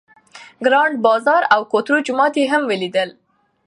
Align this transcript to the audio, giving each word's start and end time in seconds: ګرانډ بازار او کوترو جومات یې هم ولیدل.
ګرانډ 0.65 0.95
بازار 1.05 1.41
او 1.53 1.61
کوترو 1.71 1.99
جومات 2.07 2.33
یې 2.39 2.45
هم 2.53 2.61
ولیدل. 2.67 3.09